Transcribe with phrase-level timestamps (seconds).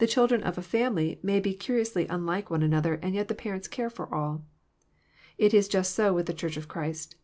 [0.00, 3.68] The children of a family may be curiously unlike one another, and yet the parents
[3.68, 4.44] care for all.
[5.38, 7.16] It is just so with the Church of Christ.